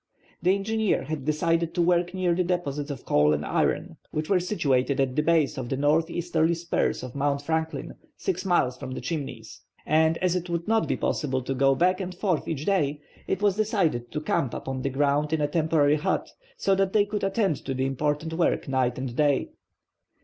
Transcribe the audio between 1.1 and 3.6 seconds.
decided to work near the deposits of coal and